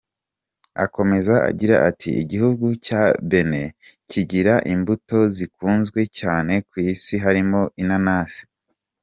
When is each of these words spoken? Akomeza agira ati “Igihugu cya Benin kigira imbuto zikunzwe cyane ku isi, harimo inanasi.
Akomeza 0.85 1.33
agira 1.49 1.75
ati 1.89 2.09
“Igihugu 2.23 2.65
cya 2.85 3.01
Benin 3.29 3.69
kigira 4.09 4.53
imbuto 4.73 5.17
zikunzwe 5.35 5.99
cyane 6.19 6.53
ku 6.69 6.75
isi, 6.91 7.15
harimo 7.23 7.61
inanasi. 7.83 8.41